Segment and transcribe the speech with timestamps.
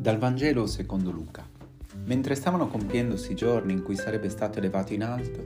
[0.00, 1.46] Dal Vangelo secondo Luca.
[2.06, 5.44] Mentre stavano compiendosi i giorni in cui sarebbe stato elevato in alto,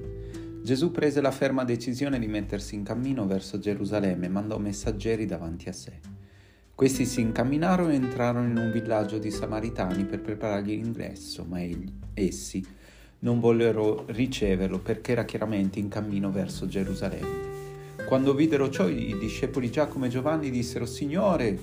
[0.63, 5.69] Gesù prese la ferma decisione di mettersi in cammino verso Gerusalemme e mandò messaggeri davanti
[5.69, 5.99] a sé.
[6.73, 11.59] Questi si incamminarono e entrarono in un villaggio di Samaritani per preparargli l'ingresso, ma
[12.15, 12.65] essi
[13.19, 17.43] non vollero riceverlo perché era chiaramente in cammino verso Gerusalemme.
[18.07, 21.59] Quando videro ciò, i discepoli Giacomo e Giovanni dissero: Signore,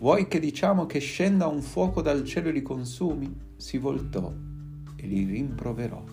[0.00, 3.36] Vuoi che diciamo che scenda un fuoco dal cielo e li consumi?
[3.56, 4.32] Si voltò
[4.94, 6.04] e li rimproverò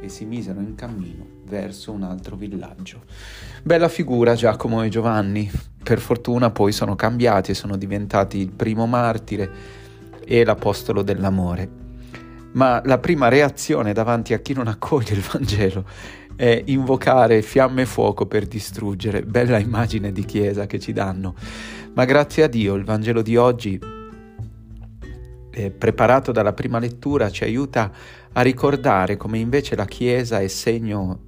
[0.00, 3.02] e si misero in cammino verso un altro villaggio.
[3.64, 5.50] Bella figura Giacomo e Giovanni,
[5.82, 9.50] per fortuna poi sono cambiati e sono diventati il primo martire
[10.24, 11.68] e l'apostolo dell'amore.
[12.52, 15.84] Ma la prima reazione davanti a chi non accoglie il Vangelo
[16.40, 19.20] è invocare fiamme e fuoco per distruggere.
[19.20, 21.34] Bella immagine di chiesa che ci danno.
[21.92, 23.78] Ma grazie a Dio il Vangelo di oggi,
[25.50, 27.92] eh, preparato dalla prima lettura, ci aiuta
[28.32, 31.18] a ricordare come invece la Chiesa è segno,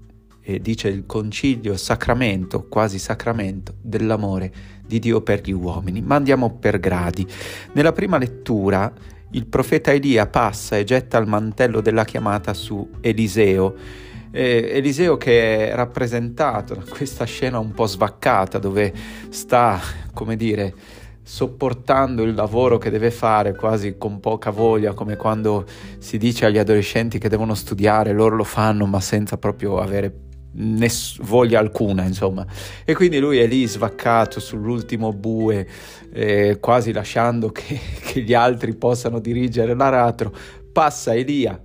[0.40, 4.50] eh, dice il concilio, sacramento, quasi sacramento, dell'amore
[4.86, 6.00] di Dio per gli uomini.
[6.00, 7.26] Ma andiamo per gradi.
[7.74, 8.90] Nella prima lettura
[9.32, 15.70] il profeta Elia passa e getta il mantello della chiamata su Eliseo eh, Eliseo che
[15.70, 18.92] è rappresentato da questa scena un po' svaccata dove
[19.28, 19.78] sta,
[20.12, 20.74] come dire,
[21.22, 25.64] sopportando il lavoro che deve fare quasi con poca voglia, come quando
[25.98, 31.20] si dice agli adolescenti che devono studiare, loro lo fanno ma senza proprio avere ness-
[31.22, 32.44] voglia alcuna, insomma.
[32.84, 35.66] E quindi lui è lì svaccato sull'ultimo bue,
[36.12, 40.34] eh, quasi lasciando che, che gli altri possano dirigere l'aratro.
[40.72, 41.60] Passa Elia,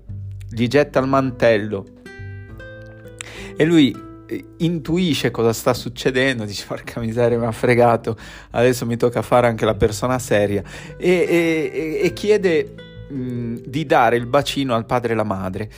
[0.49, 1.85] gli getta il mantello,
[3.57, 3.93] e lui
[4.27, 8.15] eh, intuisce cosa sta succedendo, dice porca miseria mi ha fregato,
[8.51, 10.63] adesso mi tocca fare anche la persona seria
[10.97, 12.75] e, e, e chiede
[13.09, 15.69] mh, di dare il bacino al padre e alla madre.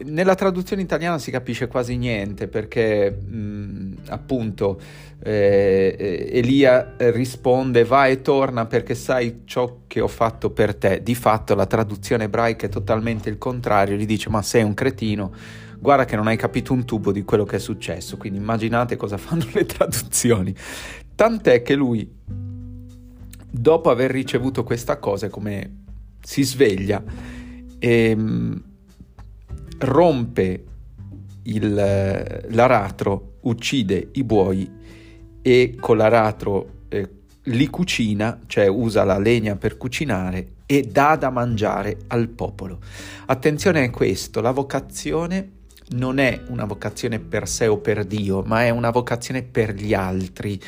[0.00, 4.80] Nella traduzione italiana si capisce quasi niente perché mh, appunto
[5.22, 11.02] eh, eh Elia risponde va e torna perché sai ciò che ho fatto per te.
[11.02, 15.32] Di fatto la traduzione ebraica è totalmente il contrario, gli dice ma sei un cretino
[15.80, 19.16] guarda che non hai capito un tubo di quello che è successo, quindi immaginate cosa
[19.18, 20.54] fanno le traduzioni.
[21.14, 22.08] Tant'è che lui,
[23.50, 25.84] dopo aver ricevuto questa cosa, come
[26.22, 27.02] si sveglia
[27.78, 28.62] e ehm,
[29.78, 30.64] rompe
[31.44, 31.74] il,
[32.50, 34.70] l'aratro, uccide i buoi
[35.42, 37.08] e con l'aratro eh,
[37.44, 42.80] li cucina, cioè usa la legna per cucinare e dà da mangiare al popolo.
[43.26, 45.56] Attenzione a questo, la vocazione
[45.90, 49.94] non è una vocazione per sé o per Dio, ma è una vocazione per gli
[49.94, 50.60] altri.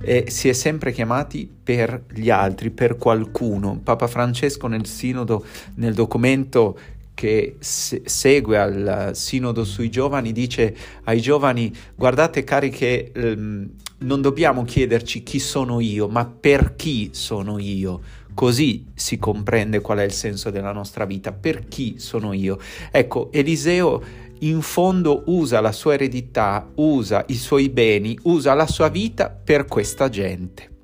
[0.00, 3.80] E si è sempre chiamati per gli altri, per qualcuno.
[3.82, 6.78] Papa Francesco nel sinodo, nel documento
[7.18, 13.68] che se- segue al sinodo sui giovani, dice ai giovani, guardate cari che ehm,
[13.98, 18.00] non dobbiamo chiederci chi sono io, ma per chi sono io.
[18.34, 22.56] Così si comprende qual è il senso della nostra vita, per chi sono io.
[22.92, 24.00] Ecco, Eliseo
[24.42, 29.64] in fondo usa la sua eredità, usa i suoi beni, usa la sua vita per
[29.64, 30.76] questa gente.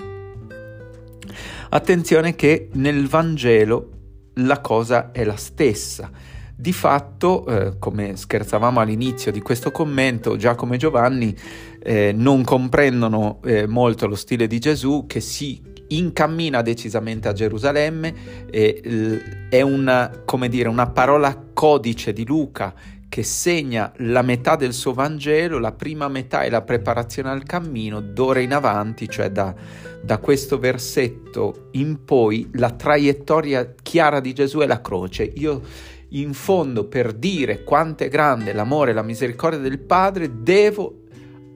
[1.71, 3.94] Attenzione che nel Vangelo
[4.34, 6.11] la cosa è la stessa.
[6.56, 11.37] Di fatto, eh, come scherzavamo all'inizio di questo commento, Giacomo e Giovanni
[11.83, 18.49] eh, non comprendono eh, molto lo stile di Gesù che si incammina decisamente a Gerusalemme,
[18.50, 20.11] è una,
[20.49, 22.75] dire, una parola codice di Luca
[23.15, 28.01] che segna la metà del suo Vangelo, la prima metà è la preparazione al cammino,
[28.01, 29.55] d'ora in avanti, cioè da,
[30.03, 35.23] da questo versetto in poi, la traiettoria chiara di Gesù è la croce.
[35.23, 35.63] Io
[36.09, 41.03] in fondo per dire quanto è grande l'amore e la misericordia del Padre, devo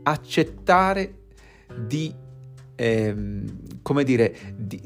[0.05, 1.23] accettare
[1.77, 2.15] di,
[2.77, 4.81] ehm, come dire, di,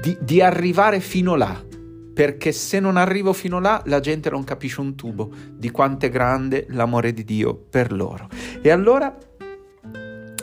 [0.00, 1.60] di, di arrivare fino là,
[2.12, 6.10] perché se non arrivo fino là la gente non capisce un tubo di quanto è
[6.10, 8.28] grande l'amore di Dio per loro.
[8.60, 9.16] E allora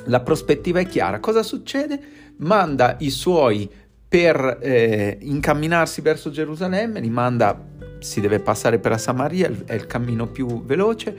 [0.05, 1.19] la prospettiva è chiara.
[1.19, 1.99] Cosa succede?
[2.37, 3.69] Manda i suoi
[4.07, 7.67] per eh, incamminarsi verso Gerusalemme, li manda,
[7.99, 11.15] si deve passare per la Samaria, è il cammino più veloce,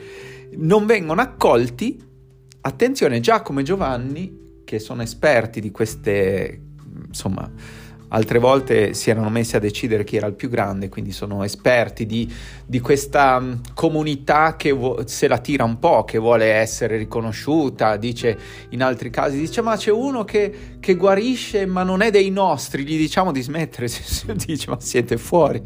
[0.57, 2.09] non vengono accolti.
[2.63, 6.61] Attenzione, Giacomo e Giovanni, che sono esperti di queste,
[7.07, 7.49] insomma,
[8.11, 12.07] altre volte si erano messi a decidere chi era il più grande, quindi sono esperti
[12.07, 12.33] di,
[12.65, 17.97] di questa mm, comunità che vo- se la tira un po', che vuole essere riconosciuta,
[17.97, 18.39] dice
[18.71, 22.85] in altri casi, dice ma c'è uno che, che guarisce ma non è dei nostri,
[22.85, 23.87] gli diciamo di smettere,
[24.35, 25.63] dice ma siete fuori,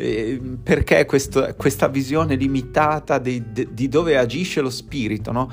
[0.00, 5.50] eh, perché questo, questa visione limitata di, di, dove agisce lo spirito, no?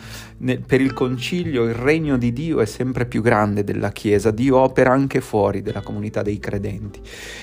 [0.67, 4.91] per il concilio il regno di Dio è sempre più grande della Chiesa, Dio opera
[4.91, 7.01] anche fuori della comunità dei credenti.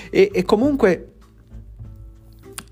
[0.09, 1.15] E, e comunque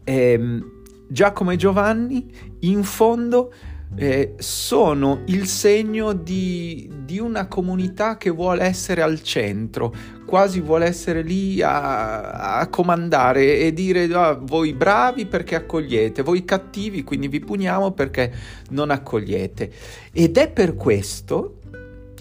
[0.05, 0.65] ehm,
[1.09, 2.31] Giacomo e Giovanni
[2.61, 3.51] in fondo
[3.95, 9.93] eh, sono il segno di, di, una comunità che vuole essere al centro,
[10.25, 16.45] quasi vuole essere lì a, a comandare e dire ah, voi bravi perché accogliete, voi
[16.45, 18.31] cattivi quindi vi puniamo perché
[18.69, 19.71] non accogliete.
[20.13, 21.59] Ed è per questo,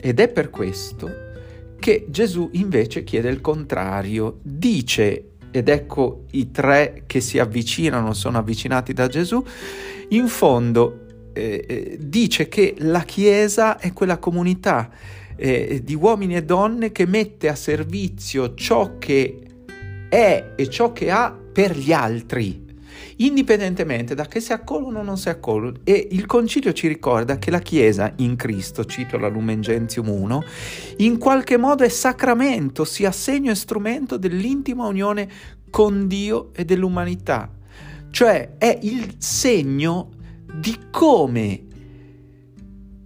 [0.01, 1.29] ed è per questo
[1.79, 8.39] che Gesù invece chiede il contrario, dice ed ecco i tre che si avvicinano, sono
[8.39, 9.43] avvicinati da Gesù,
[10.11, 11.00] in fondo
[11.33, 14.91] eh, eh, dice che la Chiesa è quella comunità
[15.37, 19.41] eh, di uomini e donne che mette a servizio ciò che
[20.09, 22.67] è e ciò che ha per gli altri,
[23.17, 25.79] indipendentemente da che si accolgono o non si accolgono.
[25.85, 30.43] E il concilio ci ricorda che la Chiesa in Cristo, cito la Lumen Gentium 1,
[30.99, 35.29] in qualche modo è sacramento, sia segno e strumento dell'intima unione
[35.71, 37.51] con Dio e dell'umanità.
[38.11, 40.19] Cioè è il segno
[40.55, 41.65] di come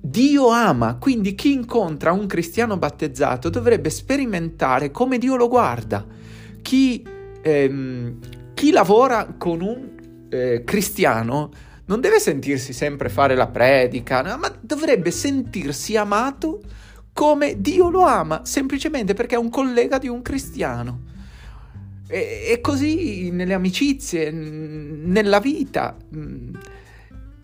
[0.00, 6.06] Dio ama, quindi chi incontra un cristiano battezzato dovrebbe sperimentare come Dio lo guarda.
[6.62, 7.04] Chi,
[7.42, 8.18] ehm,
[8.54, 11.50] chi lavora con un eh, cristiano
[11.86, 16.60] non deve sentirsi sempre fare la predica, no, ma dovrebbe sentirsi amato
[17.12, 21.12] come Dio lo ama, semplicemente perché è un collega di un cristiano.
[22.06, 25.96] E, e così nelle amicizie, nella vita.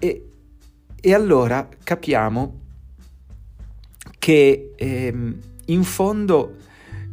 [0.01, 0.31] E,
[1.01, 2.61] e allora capiamo
[4.19, 6.57] che ehm, in fondo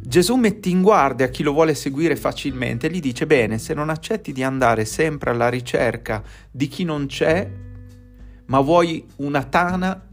[0.00, 3.90] Gesù mette in guardia chi lo vuole seguire facilmente e gli dice bene, se non
[3.90, 7.48] accetti di andare sempre alla ricerca di chi non c'è,
[8.46, 10.07] ma vuoi una tana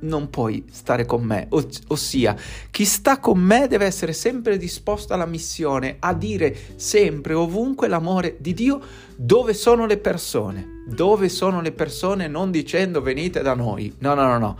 [0.00, 2.36] non puoi stare con me, Os- ossia
[2.70, 8.36] chi sta con me deve essere sempre disposto alla missione, a dire sempre, ovunque l'amore
[8.38, 8.80] di Dio,
[9.16, 14.26] dove sono le persone, dove sono le persone, non dicendo venite da noi, no, no,
[14.26, 14.56] no, no,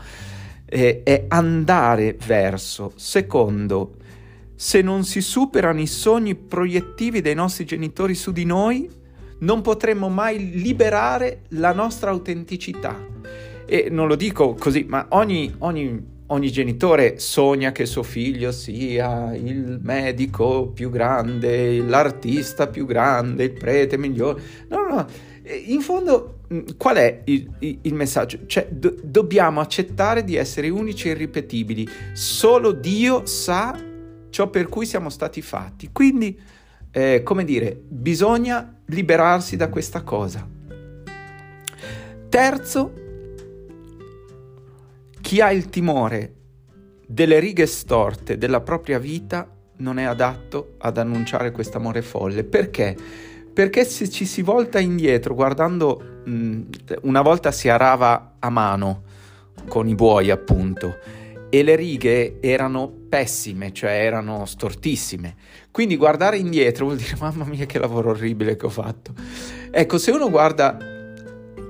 [0.65, 3.95] è, è andare verso, secondo,
[4.55, 8.91] se non si superano i sogni proiettivi dei nostri genitori su di noi,
[9.41, 13.17] non potremo mai liberare la nostra autenticità
[13.71, 19.35] e non lo dico così, ma ogni, ogni, ogni genitore sogna che suo figlio sia
[19.35, 24.41] il medico più grande, l'artista più grande, il prete migliore.
[24.69, 25.07] No, no, no.
[25.67, 28.47] In fondo, mm, qual è il, il, messaggio?
[28.47, 31.87] Cioè, do, dobbiamo accettare di essere unici e irripetibili.
[32.15, 33.79] Solo Dio sa
[34.31, 35.91] ciò per cui siamo stati fatti.
[35.93, 36.39] Quindi,
[36.91, 40.47] eh, come dire, bisogna liberarsi da questa cosa.
[42.31, 42.93] Terzo,
[45.29, 46.33] chi ha il timore
[47.07, 49.47] delle righe storte della propria vita
[49.77, 52.45] non è adatto ad annunciare quest'amore folle.
[52.45, 52.97] Perché?
[53.53, 56.61] Perché se ci si volta indietro guardando, mh,
[57.03, 59.03] una volta si arava a mano
[59.69, 60.97] con i buoi appunto
[61.51, 65.35] e le righe erano pessime, cioè erano stortissime.
[65.71, 69.13] Quindi guardare indietro vuol dire mamma mia che lavoro orribile che ho fatto.
[69.71, 70.98] Ecco, se uno guarda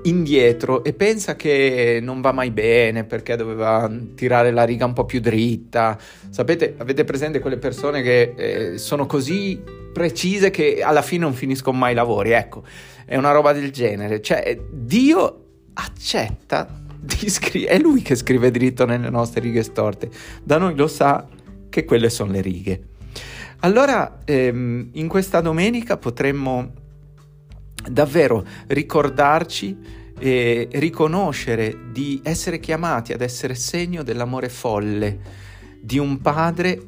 [0.03, 5.05] indietro e pensa che non va mai bene perché doveva tirare la riga un po'
[5.05, 5.97] più dritta.
[6.29, 11.77] Sapete, avete presente quelle persone che eh, sono così precise che alla fine non finiscono
[11.77, 12.31] mai i lavori?
[12.31, 12.63] Ecco,
[13.05, 14.21] è una roba del genere.
[14.21, 16.67] Cioè, Dio accetta
[16.99, 20.09] di scrivere, è lui che scrive dritto nelle nostre righe storte.
[20.43, 21.27] Da noi lo sa
[21.69, 22.83] che quelle sono le righe.
[23.61, 26.71] Allora, ehm, in questa domenica potremmo
[27.87, 29.77] davvero ricordarci
[30.19, 35.19] e riconoscere di essere chiamati ad essere segno dell'amore folle
[35.79, 36.87] di un padre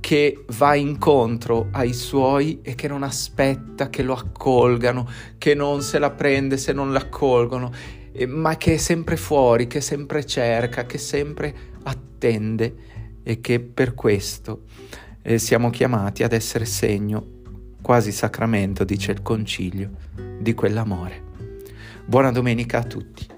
[0.00, 5.98] che va incontro ai suoi e che non aspetta che lo accolgano, che non se
[5.98, 7.72] la prende se non l'accolgono,
[8.28, 12.74] ma che è sempre fuori, che sempre cerca, che sempre attende
[13.22, 14.62] e che per questo
[15.22, 17.34] eh, siamo chiamati ad essere segno
[17.86, 19.90] quasi sacramento, dice il concilio,
[20.40, 21.22] di quell'amore.
[22.04, 23.35] Buona domenica a tutti.